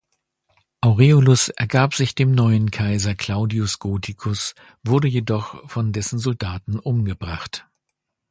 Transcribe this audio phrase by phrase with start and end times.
[0.81, 7.67] Aureolus ergab sich dem neuen Kaiser Claudius Gothicus, wurde jedoch von dessen Soldaten umgebracht.